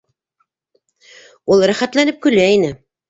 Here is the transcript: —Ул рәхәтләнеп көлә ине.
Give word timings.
—Ул 1.55 1.61
рәхәтләнеп 1.73 2.19
көлә 2.27 2.49
ине. 2.57 2.73